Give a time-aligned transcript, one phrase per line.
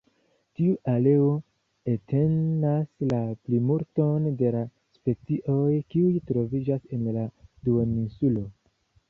[0.59, 1.25] Tiu areo
[1.91, 3.19] entenas la
[3.49, 4.65] plimulton de la
[4.97, 7.29] specioj kiuj troviĝas en la
[7.69, 8.45] duoninsulo.